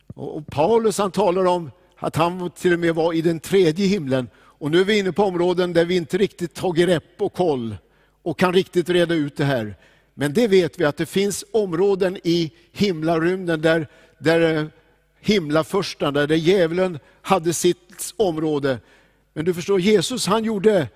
Och 0.06 0.46
Paulus 0.46 0.98
han 0.98 1.10
talar 1.10 1.44
om 1.44 1.70
att 1.96 2.16
han 2.16 2.50
till 2.50 2.72
och 2.72 2.78
med 2.78 2.94
var 2.94 3.12
i 3.12 3.22
den 3.22 3.40
tredje 3.40 3.86
himlen. 3.86 4.28
Och 4.36 4.70
nu 4.70 4.80
är 4.80 4.84
vi 4.84 4.98
inne 4.98 5.12
på 5.12 5.24
områden 5.24 5.72
där 5.72 5.84
vi 5.84 5.96
inte 5.96 6.18
riktigt 6.18 6.58
har 6.58 6.72
grepp 6.72 7.22
och 7.22 7.32
koll 7.32 7.76
och 8.22 8.38
kan 8.38 8.52
riktigt 8.52 8.88
reda 8.88 9.14
ut 9.14 9.36
det 9.36 9.44
här. 9.44 9.76
Men 10.14 10.32
det 10.32 10.48
vet 10.48 10.80
vi 10.80 10.84
att 10.84 10.96
det 10.96 11.06
finns 11.06 11.44
områden 11.52 12.18
i 12.24 12.52
himlarymden 12.72 13.60
där, 13.60 13.88
där 14.18 14.70
himlafurstarna, 15.20 16.26
där 16.26 16.36
djävulen 16.36 16.98
hade 17.22 17.52
sitt 17.54 18.14
område. 18.16 18.78
Men 19.32 19.44
du 19.44 19.54
förstår, 19.54 19.80
Jesus 19.80 20.26
han 20.26 20.44
gjorde 20.44 20.88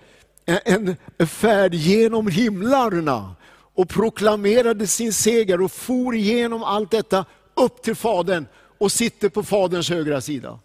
en 0.45 0.97
färd 1.27 1.75
genom 1.75 2.27
himlarna 2.29 3.37
och 3.75 3.89
proklamerade 3.89 4.87
sin 4.87 5.13
seger 5.13 5.61
och 5.61 5.73
for 5.73 6.15
igenom 6.15 6.65
allt 6.65 6.91
detta 6.91 7.25
upp 7.55 7.83
till 7.83 7.95
Fadern 7.95 8.47
och 8.79 8.93
sitter 8.93 9.29
på 9.29 9.43
Faderns 9.43 9.91
högra 9.91 10.21
sida. 10.21 10.59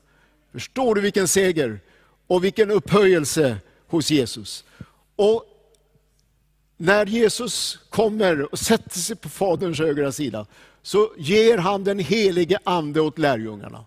Förstår 0.51 0.95
du 0.95 1.01
vilken 1.01 1.27
seger 1.27 1.79
och 2.27 2.43
vilken 2.43 2.71
upphöjelse 2.71 3.57
hos 3.87 4.11
Jesus? 4.11 4.63
Och 5.15 5.43
när 6.77 7.05
Jesus 7.05 7.79
kommer 7.89 8.53
och 8.53 8.59
sätter 8.59 8.99
sig 8.99 9.15
på 9.15 9.29
Faderns 9.29 9.79
högra 9.79 10.11
sida, 10.11 10.45
så 10.85 11.11
ger 11.17 11.57
han 11.57 11.83
den 11.83 11.99
helige 11.99 12.59
ande 12.63 13.01
åt 13.01 13.17
lärjungarna. 13.17 13.85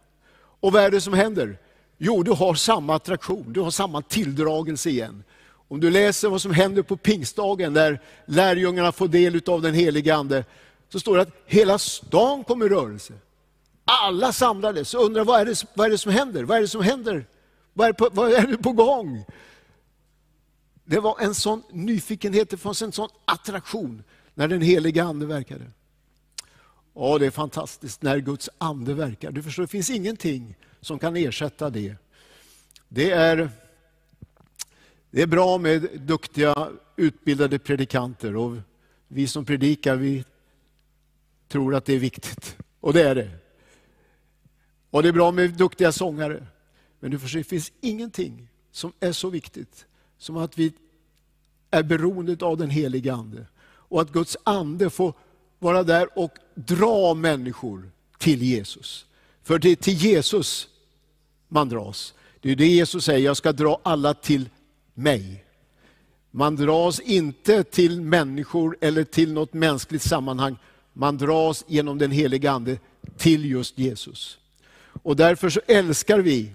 Och 0.61 0.73
vad 0.73 0.83
är 0.83 0.91
det 0.91 1.01
som 1.01 1.15
händer? 1.15 1.59
Jo, 1.99 2.23
du 2.23 2.31
har 2.31 2.55
samma 2.55 2.95
attraktion, 2.95 3.53
du 3.53 3.61
har 3.61 3.71
samma 3.71 4.03
tilldragelse 4.03 4.91
igen. 4.91 5.25
Om 5.69 5.81
du 5.81 5.91
läser 5.91 6.29
vad 6.29 6.43
som 6.43 6.51
händer 6.51 6.83
på 6.83 6.97
pingstdagen, 6.97 7.75
där 7.75 8.01
lärjungarna 8.27 8.93
får 8.93 9.09
del 9.09 9.41
av 9.47 9.63
den 9.63 9.75
helige 9.75 10.15
ande, 10.15 10.45
så 10.89 11.01
står 11.01 11.17
det 11.17 11.23
att 11.23 11.43
hela 11.47 11.79
stan 11.79 12.45
kom 12.45 12.63
i 12.63 12.69
rörelse. 12.69 13.15
Alla 13.85 14.33
samlades 14.33 14.95
och 14.95 15.05
undrade 15.05 15.27
vad 15.27 15.41
är, 15.41 15.45
det, 15.45 15.65
vad 15.75 15.87
är 15.87 15.91
det 15.91 15.99
som 15.99 16.13
händer? 16.13 16.45
Vad 16.45 16.57
är 16.57 16.61
det 16.61 16.69
som 16.69 16.83
händer? 16.83 17.27
Vad 17.73 17.89
är, 17.89 17.93
på, 17.93 18.09
vad 18.13 18.33
är 18.33 18.47
det 18.47 18.57
på 18.59 18.73
gång? 18.73 19.25
Det 20.85 21.01
var 21.01 21.21
en 21.21 21.35
sån 21.35 21.63
nyfikenhet, 21.71 22.51
det 22.51 22.57
fanns 22.57 22.83
en 22.83 22.93
sån 22.93 23.09
attraktion 23.25 24.03
när 24.35 24.49
den 24.49 24.63
heliga 24.63 25.05
ande 25.05 25.27
verkade. 25.27 25.65
Ja, 27.01 27.19
det 27.19 27.27
är 27.27 27.31
fantastiskt 27.31 28.03
när 28.03 28.19
Guds 28.19 28.51
ande 28.59 28.95
verkar. 28.95 29.31
Du 29.31 29.43
förstår, 29.43 29.63
det 29.63 29.69
finns 29.69 29.91
ingenting 29.91 30.57
som 30.81 30.99
kan 30.99 31.17
ersätta 31.17 31.71
det. 31.71 31.97
Det 32.89 33.11
är, 33.11 33.51
det 35.11 35.23
är 35.23 35.27
bra 35.27 35.59
med 35.59 35.89
duktiga, 36.01 36.69
utbildade 36.97 37.59
predikanter 37.59 38.37
och 38.37 38.57
vi 39.09 39.27
som 39.27 39.45
predikar, 39.45 39.97
vi 39.97 40.25
tror 41.49 41.75
att 41.75 41.85
det 41.85 41.95
är 41.95 41.99
viktigt. 41.99 42.57
Och 42.81 42.93
det 42.93 43.03
är 43.03 43.15
det. 43.15 43.31
Och 44.91 45.03
det 45.03 45.09
är 45.09 45.13
bra 45.13 45.31
med 45.31 45.55
duktiga 45.55 45.93
sångare. 45.93 46.47
Men 47.01 47.11
du 47.11 47.19
förstår, 47.19 47.39
det 47.39 47.45
finns 47.45 47.73
ingenting 47.81 48.49
som 48.71 48.93
är 49.01 49.13
så 49.13 49.31
viktigt 49.31 49.87
som 50.19 50.37
att 50.37 50.59
vi 50.59 50.73
är 51.71 51.83
beroende 51.83 52.47
av 52.47 52.57
den 52.57 52.71
heliga 52.71 53.15
Ande. 53.15 53.47
Och 53.61 54.01
att 54.01 54.13
Guds 54.13 54.37
ande 54.45 54.91
får 54.91 55.15
vara 55.59 55.83
där 55.83 56.19
och 56.19 56.33
dra 56.55 57.15
människor 57.15 57.91
till 58.19 58.43
Jesus. 58.43 59.07
För 59.43 59.59
det 59.59 59.71
är 59.71 59.77
till 59.77 59.95
Jesus 59.95 60.69
man 61.49 61.69
dras. 61.69 62.15
Det 62.41 62.51
är 62.51 62.57
det 62.57 62.67
Jesus 62.67 63.05
säger, 63.05 63.25
jag 63.25 63.37
ska 63.37 63.53
dra 63.53 63.81
alla 63.83 64.15
till 64.15 64.49
mig. 64.95 65.45
Man 66.31 66.57
dras 66.57 67.01
inte 67.01 67.65
till 67.65 68.01
människor 68.01 68.77
eller 68.81 69.05
till 69.05 69.33
något 69.33 69.53
mänskligt 69.53 70.03
sammanhang. 70.03 70.57
Man 70.93 71.19
dras 71.19 71.65
genom 71.69 71.99
den 71.99 72.11
heliga 72.11 72.51
Ande 72.51 72.79
till 73.17 73.45
just 73.45 73.79
Jesus. 73.79 74.39
Och 75.03 75.17
därför 75.17 75.51
så 75.51 75.61
älskar 75.67 76.19
vi 76.19 76.53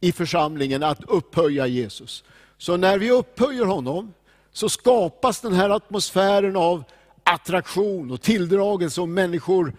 i 0.00 0.12
församlingen 0.12 0.82
att 0.82 1.04
upphöja 1.04 1.66
Jesus. 1.66 2.24
Så 2.58 2.76
när 2.76 2.98
vi 2.98 3.10
upphöjer 3.10 3.64
honom 3.64 4.12
så 4.52 4.68
skapas 4.68 5.40
den 5.40 5.52
här 5.52 5.70
atmosfären 5.70 6.56
av 6.56 6.84
attraktion 7.32 8.10
och 8.10 8.20
tilldragelse 8.20 9.00
och 9.00 9.08
människor 9.08 9.72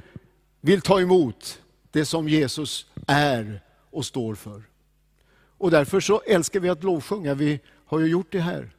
vill 0.61 0.81
ta 0.81 1.01
emot 1.01 1.61
det 1.91 2.05
som 2.05 2.29
Jesus 2.29 2.85
är 3.07 3.61
och 3.91 4.05
står 4.05 4.35
för. 4.35 4.63
Och 5.57 5.71
därför 5.71 5.99
så 5.99 6.21
älskar 6.21 6.59
vi 6.59 6.69
att 6.69 6.83
lovsjunga. 6.83 7.33
Vi 7.33 7.59
har 7.85 7.99
ju 7.99 8.07
gjort 8.07 8.31
det 8.31 8.39
här. 8.39 8.69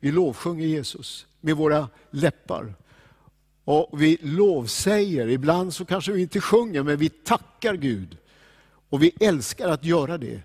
Vi 0.00 0.12
lovsjunger 0.12 0.66
Jesus 0.66 1.26
med 1.40 1.56
våra 1.56 1.88
läppar. 2.10 2.74
Och 3.64 4.02
vi 4.02 4.18
lovsäger, 4.22 5.28
ibland 5.28 5.74
så 5.74 5.84
kanske 5.84 6.12
vi 6.12 6.22
inte 6.22 6.40
sjunger, 6.40 6.82
men 6.82 6.96
vi 6.96 7.08
tackar 7.08 7.74
Gud. 7.74 8.16
Och 8.88 9.02
vi 9.02 9.12
älskar 9.20 9.68
att 9.68 9.84
göra 9.84 10.18
det. 10.18 10.40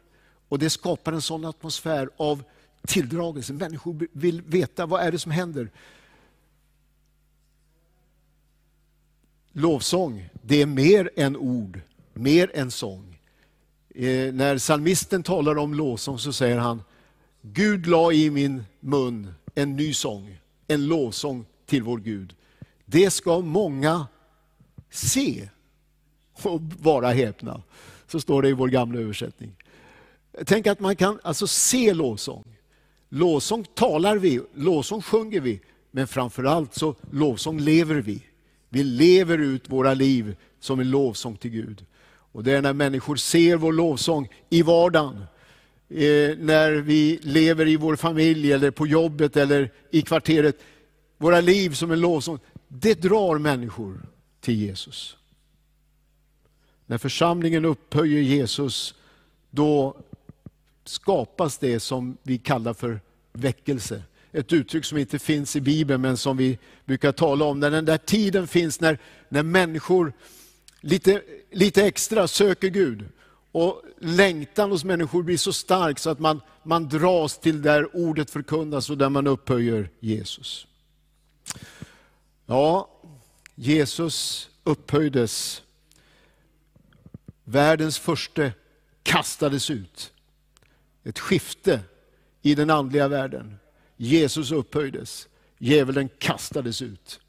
Och 0.50 0.60
det 0.60 0.70
skapar 0.70 1.13
en 1.13 1.22
sån 1.22 1.46
atmosfär 1.46 2.10
av 2.18 2.44
tilldragelse. 2.88 3.54
Människor 3.54 4.08
vill 4.12 4.42
veta 4.42 4.86
vad 4.86 5.01
är 5.01 5.12
det 5.12 5.20
som 5.20 5.32
händer. 5.32 5.70
Lovsång, 9.53 10.29
det 10.41 10.62
är 10.62 10.65
mer 10.65 11.10
än 11.15 11.38
ord, 11.38 11.79
mer 12.13 12.51
än 12.53 12.72
sång. 12.72 13.20
Eh, 13.96 14.34
när 14.34 14.58
salmisten 14.58 15.24
talar 15.24 15.58
om 15.58 15.74
lovsång 15.74 16.20
så 16.20 16.34
säger 16.34 16.58
han, 16.58 16.84
Gud 17.41 17.88
la 17.88 18.12
i 18.12 18.29
min 18.29 18.63
mun 18.79 19.34
en 19.55 19.75
ny 19.75 19.93
sång, 19.93 20.38
en 20.67 20.88
lovsång 20.88 21.46
till 21.65 21.84
vår 21.84 21.98
Gud. 21.98 22.36
Det 22.86 23.12
ska 23.12 23.39
många 23.39 24.08
se 24.89 25.50
och 26.43 26.62
vara 26.62 27.12
häpna. 27.12 27.62
Så 28.08 28.20
står 28.20 28.41
det 28.41 28.50
i 28.50 28.53
vår 28.53 28.67
gamla 28.67 29.00
översättning. 29.00 29.55
Tänk 30.46 30.67
att 30.67 30.79
man 30.79 30.96
kan 30.96 31.20
alltså 31.24 31.48
se 31.48 31.93
lovsång. 31.93 32.43
Lovsång 33.10 33.65
talar 33.74 34.17
vi, 34.17 34.41
lovsång 34.53 35.01
sjunger 35.01 35.39
vi, 35.39 35.62
men 35.91 36.08
framförallt 36.08 36.74
så 36.74 36.96
lovsång 37.12 37.60
lever 37.60 37.96
vi. 37.96 38.24
Vi 38.74 38.84
lever 38.84 39.38
ut 39.38 39.70
våra 39.70 39.94
liv 39.94 40.36
som 40.60 40.80
en 40.80 40.90
lovsång 40.90 41.38
till 41.38 41.51
Gud. 41.51 41.86
Och 42.32 42.44
det 42.44 42.51
är 42.51 42.62
när 42.62 42.74
människor 42.74 43.16
ser 43.16 43.56
vår 43.56 43.74
lovsång 43.74 44.30
i 44.50 44.62
vardagen, 44.62 45.18
eh, 45.90 46.38
när 46.38 46.72
vi 46.72 47.20
lever 47.22 47.68
i 47.68 47.75
vår 47.75 47.96
familj 47.96 48.54
eller 48.54 48.72
på 48.72 48.88
jobbet 48.88 49.38
eller 49.38 49.72
i 49.90 50.01
kvarteret, 50.01 50.60
våra 51.18 51.42
liv 51.42 51.70
som 51.74 51.92
en 51.92 52.00
lovsång, 52.00 52.40
det 52.68 53.01
drar 53.01 53.38
människor 53.38 54.01
till 54.42 54.56
Jesus. 54.56 55.18
När 56.86 56.98
församlingen 56.98 57.66
upphöjer 57.66 58.22
Jesus, 58.22 58.96
då 59.50 59.98
skapas 60.84 61.58
det 61.58 61.80
som 61.80 62.18
vi 62.24 62.38
kallar 62.38 62.74
för 62.74 63.00
väckelse. 63.34 64.04
Ett 64.32 64.54
uttryck 64.54 64.86
som 64.86 64.98
inte 64.98 65.20
finns 65.20 65.56
i 65.56 65.62
Bibeln 65.62 66.02
men 66.02 66.18
som 66.18 66.38
vi 66.38 66.58
brukar 66.86 67.12
tala 67.12 67.46
om. 67.46 67.60
När 67.60 67.72
den 67.72 67.86
där 67.86 67.98
tiden 67.98 68.48
finns 68.48 68.80
när, 68.80 69.00
när 69.30 69.44
människor 69.44 70.14
lite, 70.82 71.22
lite 71.52 71.86
extra 71.86 72.28
söker 72.28 72.68
Gud. 72.68 73.06
Och 73.52 73.84
längtan 74.00 74.72
hos 74.72 74.84
människor 74.84 75.24
blir 75.24 75.38
så 75.38 75.54
stark 75.54 76.00
så 76.00 76.10
att 76.10 76.20
man, 76.20 76.42
man 76.64 76.90
dras 76.90 77.40
till 77.40 77.62
där 77.62 77.96
ordet 77.96 78.30
förkunnas 78.30 78.90
och 78.90 78.98
där 78.98 79.10
man 79.10 79.28
upphöjer 79.28 79.90
Jesus. 80.00 80.68
Ja, 82.46 82.90
Jesus 83.56 84.50
upphöjdes. 84.64 85.62
Världens 87.44 88.00
första 88.00 88.52
kastades 89.04 89.70
ut. 89.70 90.14
Ett 91.04 91.20
skifte 91.20 91.80
i 92.42 92.56
den 92.56 92.70
andliga 92.70 93.08
världen. 93.08 93.58
Jesus 94.03 94.51
upphöjdes, 94.51 95.27
djävulen 95.58 96.10
kastades 96.17 96.81
ut. 96.81 97.20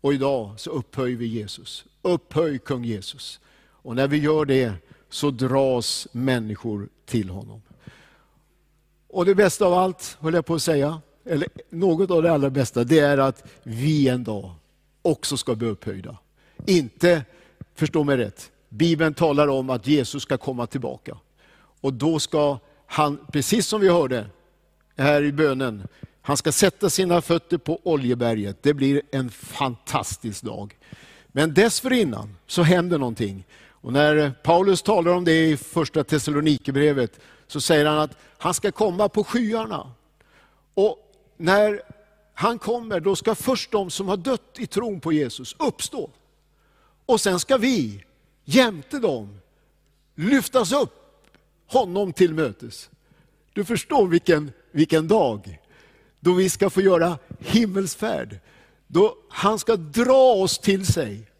Och 0.00 0.14
idag 0.14 0.60
så 0.60 0.70
upphöjer 0.70 1.16
vi 1.16 1.26
Jesus. 1.26 1.84
Upphöj 2.02 2.58
kung 2.58 2.84
Jesus. 2.84 3.40
Och 3.56 3.96
när 3.96 4.08
vi 4.08 4.16
gör 4.16 4.44
det 4.44 4.72
så 5.08 5.30
dras 5.30 6.08
människor 6.12 6.88
till 7.06 7.28
honom. 7.28 7.62
Och 9.08 9.24
det 9.24 9.34
bästa 9.34 9.66
av 9.66 9.74
allt, 9.74 10.16
höll 10.20 10.34
jag 10.34 10.46
på 10.46 10.54
att 10.54 10.62
säga, 10.62 11.00
eller 11.24 11.48
något 11.70 12.10
av 12.10 12.22
det 12.22 12.32
allra 12.32 12.50
bästa, 12.50 12.84
det 12.84 12.98
är 12.98 13.18
att 13.18 13.50
vi 13.62 14.08
en 14.08 14.24
dag 14.24 14.54
också 15.02 15.36
ska 15.36 15.54
bli 15.54 15.68
upphöjda. 15.68 16.18
Inte, 16.66 17.24
förstå 17.74 18.04
mig 18.04 18.16
rätt, 18.16 18.50
Bibeln 18.68 19.14
talar 19.14 19.48
om 19.48 19.70
att 19.70 19.86
Jesus 19.86 20.22
ska 20.22 20.38
komma 20.38 20.66
tillbaka. 20.66 21.16
Och 21.80 21.92
då 21.92 22.18
ska 22.18 22.58
han, 22.86 23.18
precis 23.32 23.66
som 23.66 23.80
vi 23.80 23.88
hörde 23.88 24.26
här 25.00 25.22
i 25.22 25.32
bönen, 25.32 25.88
han 26.22 26.36
ska 26.36 26.52
sätta 26.52 26.90
sina 26.90 27.20
fötter 27.20 27.58
på 27.58 27.80
Oljeberget. 27.82 28.62
Det 28.62 28.74
blir 28.74 29.02
en 29.12 29.30
fantastisk 29.30 30.42
dag. 30.42 30.78
Men 31.28 31.54
dessförinnan 31.54 32.36
så 32.46 32.62
händer 32.62 32.98
någonting. 32.98 33.44
Och 33.68 33.92
när 33.92 34.32
Paulus 34.42 34.82
talar 34.82 35.12
om 35.12 35.24
det 35.24 35.46
i 35.46 35.56
första 35.56 36.04
Thessalonikerbrevet 36.04 37.20
så 37.46 37.60
säger 37.60 37.86
han 37.86 37.98
att 37.98 38.16
han 38.38 38.54
ska 38.54 38.72
komma 38.72 39.08
på 39.08 39.24
skyarna. 39.24 39.92
Och 40.74 40.98
när 41.36 41.82
han 42.34 42.58
kommer, 42.58 43.00
då 43.00 43.16
ska 43.16 43.34
först 43.34 43.70
de 43.70 43.90
som 43.90 44.08
har 44.08 44.16
dött 44.16 44.56
i 44.58 44.66
tron 44.66 45.00
på 45.00 45.12
Jesus 45.12 45.56
uppstå. 45.58 46.10
Och 47.06 47.20
sen 47.20 47.40
ska 47.40 47.56
vi, 47.56 48.04
jämte 48.44 48.98
dem, 48.98 49.40
lyftas 50.14 50.72
upp 50.72 51.22
honom 51.66 52.12
till 52.12 52.34
mötes. 52.34 52.90
Du 53.52 53.64
förstår 53.64 54.06
vilken, 54.06 54.52
vilken 54.72 55.08
dag 55.08 55.60
då 56.20 56.32
vi 56.32 56.50
ska 56.50 56.70
få 56.70 56.80
göra 56.80 57.18
himmelsfärd. 57.38 58.40
Då 58.86 59.16
han 59.28 59.58
ska 59.58 59.76
dra 59.76 60.32
oss 60.32 60.58
till 60.58 60.86
sig. 60.86 61.30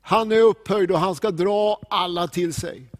Han 0.00 0.32
är 0.32 0.40
upphöjd 0.40 0.90
och 0.90 0.98
han 0.98 1.14
ska 1.14 1.30
dra 1.30 1.80
alla 1.90 2.28
till 2.28 2.54
sig. 2.54 2.90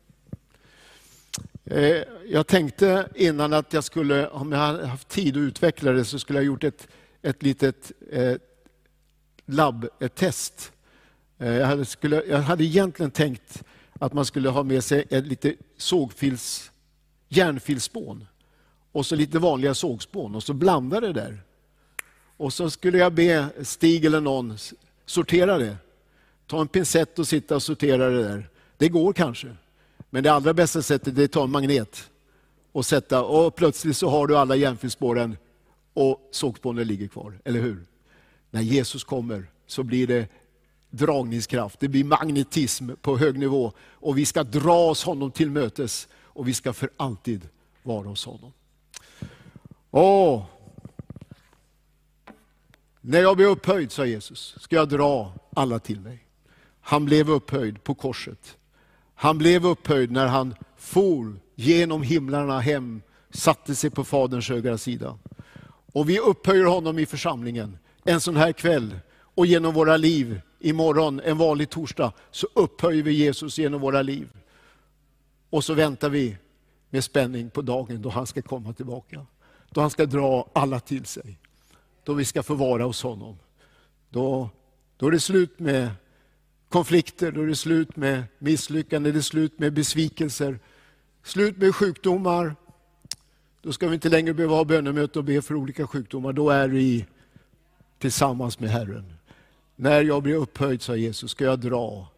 Eh, 1.65 2.03
jag 2.27 2.47
tänkte 2.47 3.09
innan 3.15 3.53
att 3.53 3.73
jag 3.73 3.85
skulle, 3.85 4.29
om 4.29 4.53
jag 4.53 4.59
hade 4.59 4.87
haft 4.87 5.09
tid 5.09 5.37
att 5.37 5.41
utveckla 5.41 5.93
det, 5.93 6.05
så 6.05 6.19
skulle 6.19 6.39
jag 6.39 6.47
gjort 6.47 6.65
ett, 6.65 6.89
ett 7.23 7.43
litet 7.43 7.93
eh, 8.11 8.35
labb, 9.47 9.89
ett 10.01 10.15
test. 10.15 10.73
Eh, 11.39 11.53
jag, 11.53 11.67
hade, 11.67 11.85
skulle, 11.85 12.25
jag 12.29 12.39
hade 12.39 12.65
egentligen 12.65 13.11
tänkt 13.11 13.65
att 13.93 14.13
man 14.13 14.25
skulle 14.25 14.49
ha 14.49 14.63
med 14.63 14.85
sig 14.85 15.05
ett 15.11 15.27
lite 15.27 15.55
sågfils, 15.77 16.71
järnfilspån 17.29 18.27
och 18.97 19.07
så 19.07 19.17
lite 19.17 19.39
vanliga 19.39 19.75
sågspån 19.75 20.35
och 20.35 20.43
så 20.43 20.55
blanda 20.55 21.01
det 21.01 21.13
där. 21.13 21.43
Och 22.37 22.53
så 22.53 22.71
skulle 22.71 22.99
jag 22.99 23.13
be 23.13 23.49
Stig 23.63 24.05
eller 24.05 24.21
någon 24.21 24.59
sortera 25.07 25.59
det. 25.59 25.77
Ta 26.47 26.61
en 26.61 26.69
pincett 26.69 27.19
och 27.19 27.29
sitta 27.29 27.55
och 27.55 27.63
sortera 27.63 28.11
det 28.11 28.23
där. 28.23 28.49
Det 28.77 28.89
går 28.89 29.13
kanske. 29.13 29.57
Men 30.11 30.23
det 30.23 30.33
allra 30.33 30.55
bästa 30.55 30.83
sättet 30.83 31.19
är 31.19 31.25
att 31.25 31.33
ta 31.33 31.45
en 31.45 31.51
magnet 31.51 32.11
och 32.73 32.87
sätta 32.87 33.25
och 33.25 33.55
plötsligt 33.57 33.97
så 33.97 34.09
har 34.09 34.27
du 34.27 34.37
alla 34.37 34.57
järnfilspåren 34.57 35.37
och 35.95 36.29
sågspånen 36.31 36.87
ligger 36.87 37.09
kvar, 37.09 37.39
eller 37.45 37.61
hur? 37.61 37.87
När 38.51 38.63
Jesus 38.63 39.05
kommer 39.05 39.47
så 39.67 39.83
blir 39.83 40.07
det 40.07 40.29
dragningskraft, 40.91 41.81
det 41.81 41.89
blir 41.89 42.05
magnetism 42.05 42.91
på 43.03 43.19
hög 43.19 43.39
nivå 43.39 43.73
och 43.81 44.19
vi 44.19 44.27
ska 44.27 44.43
dra 44.43 44.91
oss 44.91 45.05
honom 45.05 45.31
till 45.31 45.51
mötes 45.51 46.09
och 46.15 46.49
vi 46.49 46.55
ska 46.55 46.73
för 46.73 46.91
alltid 46.97 47.49
vara 47.83 48.09
hos 48.09 48.25
honom. 48.25 48.53
Åh, 49.99 50.45
när 53.01 53.21
jag 53.21 53.37
blir 53.37 53.47
upphöjd, 53.47 53.93
sa 53.93 54.07
Jesus, 54.07 54.55
ska 54.61 54.77
jag 54.77 54.89
dra 54.89 55.33
alla 55.55 55.79
till 55.79 56.01
mig. 56.01 56.27
Han 56.81 57.05
blev 57.05 57.31
upphöjd 57.31 57.85
på 57.85 57.95
korset. 57.95 58.57
Han 59.15 59.39
blev 59.39 59.67
upphöjd 59.67 60.11
när 60.11 60.27
han 60.27 60.55
for 60.77 61.41
genom 61.55 62.03
himlarna 62.03 62.61
hem, 62.61 63.03
satte 63.31 63.75
sig 63.75 63.91
på 63.91 64.05
Faderns 64.05 64.49
högra 64.49 64.79
sida. 64.79 65.19
Och 65.93 66.09
vi 66.09 66.19
upphöjer 66.19 66.65
honom 66.65 66.99
i 66.99 67.07
församlingen 67.07 67.79
en 68.05 68.21
sån 68.21 68.37
här 68.37 68.53
kväll 68.53 68.99
och 69.19 69.47
genom 69.47 69.75
våra 69.75 69.97
liv 69.97 70.41
imorgon, 70.61 71.21
en 71.21 71.39
vanlig 71.39 71.71
torsdag, 71.71 72.13
så 72.31 72.47
upphöjer 72.55 73.03
vi 73.03 73.13
Jesus 73.13 73.59
genom 73.59 73.81
våra 73.81 74.03
liv. 74.03 74.29
Och 75.51 75.65
så 75.65 75.75
väntar 75.75 76.09
vi 76.11 76.37
med 76.91 77.05
spänning 77.05 77.51
på 77.51 77.63
dagen 77.63 78.03
då 78.03 78.09
han 78.09 78.27
ska 78.27 78.43
komma 78.43 78.73
tillbaka. 78.73 79.27
Då 79.77 79.81
han 79.81 79.91
ska 79.91 80.07
dra 80.07 80.49
alla 80.53 80.81
till 80.81 81.05
sig. 81.05 81.39
Då 82.05 82.15
vi 82.15 82.25
ska 82.25 82.43
få 82.43 82.55
vara 82.55 82.85
hos 82.85 83.03
honom. 83.03 83.39
Då, 84.11 84.51
då 84.97 85.07
är 85.07 85.11
det 85.11 85.21
slut 85.21 85.59
med 85.59 85.91
konflikter, 86.69 87.33
då 87.33 87.43
är 87.43 87.47
det 87.47 87.57
slut 87.57 87.97
med 87.97 88.25
misslyckanden, 88.39 89.13
det 89.13 89.19
är 89.19 89.23
slut 89.23 89.59
med 89.59 89.73
besvikelser, 89.73 90.59
slut 91.23 91.57
med 91.57 91.75
sjukdomar. 91.75 92.57
Då 93.63 93.73
ska 93.73 93.89
vi 93.89 93.95
inte 93.95 94.09
längre 94.09 94.35
behöva 94.35 94.55
ha 94.55 94.65
bönemöte 94.65 95.19
och 95.19 95.25
be 95.25 95.43
för 95.43 95.55
olika 95.55 95.87
sjukdomar. 95.87 96.33
Då 96.33 96.51
är 96.51 96.69
vi 96.69 97.07
tillsammans 97.99 98.61
med 98.61 98.71
Herren. 98.71 99.13
När 99.77 100.03
jag 100.03 100.23
blir 100.23 100.35
upphöjd, 100.35 100.83
sa 100.83 100.97
Jesus, 100.97 101.31
ska 101.31 101.45
jag 101.45 101.61
dra 101.61 102.09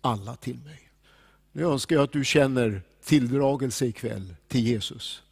alla 0.00 0.36
till 0.36 0.58
mig. 0.64 0.90
Nu 1.52 1.62
önskar 1.62 1.96
jag 1.96 2.02
att 2.02 2.12
du 2.12 2.24
känner 2.24 2.82
tilldragelse 3.04 3.86
ikväll 3.86 4.34
till 4.48 4.66
Jesus. 4.66 5.22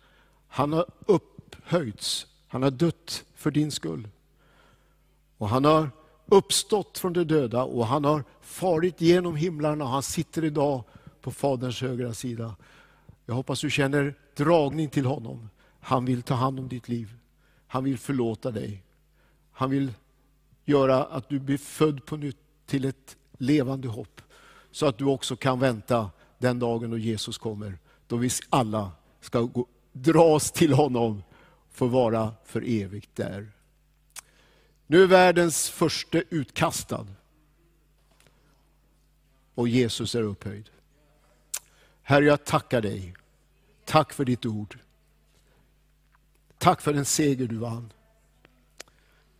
Han 0.48 0.72
har 0.72 0.86
upphöjts, 1.48 2.26
han 2.48 2.62
har 2.62 2.70
dött 2.70 3.24
för 3.34 3.50
din 3.50 3.70
skull. 3.70 4.08
Och 5.38 5.48
han 5.48 5.64
har 5.64 5.90
uppstått 6.26 6.98
från 6.98 7.12
de 7.12 7.24
döda 7.24 7.62
och 7.64 7.86
han 7.86 8.04
har 8.04 8.24
farit 8.40 9.00
genom 9.00 9.36
himlarna 9.36 9.84
och 9.84 9.90
han 9.90 10.02
sitter 10.02 10.44
idag 10.44 10.84
på 11.22 11.30
Faderns 11.30 11.80
högra 11.80 12.14
sida. 12.14 12.56
Jag 13.26 13.34
hoppas 13.34 13.60
du 13.60 13.70
känner 13.70 14.14
dragning 14.36 14.88
till 14.88 15.06
honom. 15.06 15.48
Han 15.80 16.04
vill 16.04 16.22
ta 16.22 16.34
hand 16.34 16.60
om 16.60 16.68
ditt 16.68 16.88
liv. 16.88 17.14
Han 17.66 17.84
vill 17.84 17.98
förlåta 17.98 18.50
dig. 18.50 18.82
Han 19.52 19.70
vill 19.70 19.92
göra 20.64 21.04
att 21.04 21.28
du 21.28 21.38
blir 21.38 21.58
född 21.58 22.04
på 22.04 22.16
nytt 22.16 22.38
till 22.66 22.84
ett 22.84 23.16
levande 23.38 23.88
hopp. 23.88 24.20
Så 24.70 24.86
att 24.86 24.98
du 24.98 25.04
också 25.04 25.36
kan 25.36 25.60
vänta 25.60 26.10
den 26.38 26.58
dagen 26.58 26.90
då 26.90 26.98
Jesus 26.98 27.38
kommer. 27.38 27.78
Då 28.06 28.16
vi 28.16 28.30
alla 28.50 28.92
ska 29.20 29.40
gå, 29.40 29.66
dras 29.92 30.52
till 30.52 30.72
honom, 30.72 31.22
får 31.78 31.88
vara 31.88 32.34
för 32.44 32.62
evigt 32.66 33.16
där. 33.16 33.52
Nu 34.86 35.02
är 35.02 35.06
världens 35.06 35.70
första 35.70 36.22
utkastad. 36.30 37.06
Och 39.54 39.68
Jesus 39.68 40.14
är 40.14 40.22
upphöjd. 40.22 40.70
Herre, 42.02 42.24
jag 42.24 42.44
tackar 42.44 42.80
dig. 42.80 43.14
Tack 43.84 44.12
för 44.12 44.24
ditt 44.24 44.46
ord. 44.46 44.78
Tack 46.58 46.80
för 46.80 46.92
den 46.92 47.04
seger 47.04 47.46
du 47.46 47.56
vann. 47.56 47.92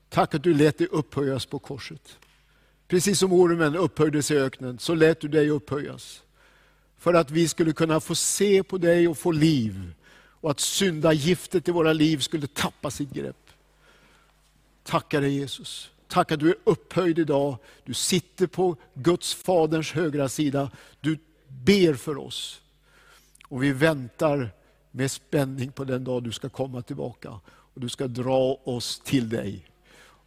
Tack 0.08 0.34
att 0.34 0.42
du 0.42 0.54
lät 0.54 0.78
dig 0.78 0.86
upphöjas 0.86 1.46
på 1.46 1.58
korset. 1.58 2.18
Precis 2.88 3.18
som 3.18 3.32
ormen 3.32 3.76
upphöjdes 3.76 4.30
i 4.30 4.36
öknen, 4.36 4.78
så 4.78 4.94
lät 4.94 5.20
du 5.20 5.28
dig 5.28 5.50
upphöjas. 5.50 6.22
För 6.96 7.14
att 7.14 7.30
vi 7.30 7.48
skulle 7.48 7.72
kunna 7.72 8.00
få 8.00 8.14
se 8.14 8.62
på 8.62 8.78
dig 8.78 9.08
och 9.08 9.18
få 9.18 9.32
liv. 9.32 9.94
Och 10.40 10.50
att 10.50 10.60
syndagiftet 10.60 11.68
i 11.68 11.70
våra 11.70 11.92
liv 11.92 12.18
skulle 12.18 12.46
tappa 12.46 12.90
sitt 12.90 13.10
grepp. 13.10 13.50
Tackar 14.82 15.20
dig 15.20 15.34
Jesus. 15.34 15.90
Tack 16.08 16.32
att 16.32 16.40
du 16.40 16.48
är 16.48 16.56
upphöjd 16.64 17.18
idag. 17.18 17.56
Du 17.84 17.94
sitter 17.94 18.46
på 18.46 18.76
Guds 18.94 19.34
faderns 19.34 19.92
högra 19.92 20.28
sida. 20.28 20.70
Du 21.00 21.18
ber 21.48 21.94
för 21.94 22.18
oss. 22.18 22.60
Och 23.48 23.62
vi 23.62 23.72
väntar 23.72 24.50
med 24.90 25.10
spänning 25.10 25.72
på 25.72 25.84
den 25.84 26.04
dag 26.04 26.22
du 26.22 26.32
ska 26.32 26.48
komma 26.48 26.82
tillbaka. 26.82 27.40
Och 27.74 27.80
du 27.80 27.88
ska 27.88 28.06
dra 28.06 28.58
oss 28.64 29.00
till 29.04 29.28
dig. 29.28 29.64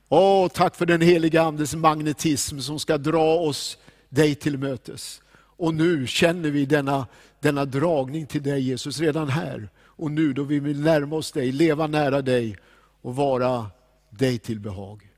Åh, 0.09 0.47
tack 0.47 0.75
för 0.75 0.85
den 0.85 1.01
heliga 1.01 1.41
Andes 1.41 1.75
magnetism 1.75 2.59
som 2.59 2.79
ska 2.79 2.97
dra 2.97 3.35
oss 3.35 3.77
dig 4.09 4.35
till 4.35 4.57
mötes. 4.57 5.21
Och 5.33 5.73
nu 5.73 6.07
känner 6.07 6.49
vi 6.49 6.65
denna, 6.65 7.07
denna 7.39 7.65
dragning 7.65 8.25
till 8.25 8.43
dig 8.43 8.61
Jesus 8.61 8.99
redan 8.99 9.29
här. 9.29 9.69
Och 10.01 10.11
nu 10.11 10.33
då 10.33 10.43
vi 10.43 10.59
vill 10.59 10.81
närma 10.81 11.15
oss 11.15 11.31
dig, 11.31 11.51
leva 11.51 11.87
nära 11.87 12.21
dig 12.21 12.57
och 13.01 13.15
vara 13.15 13.71
dig 14.09 14.39
till 14.39 14.59
behag. 14.59 15.09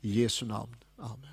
I 0.00 0.22
Jesu 0.22 0.46
namn. 0.46 0.76
Amen. 0.98 1.31